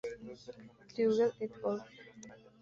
[0.93, 1.85] Krueger et al.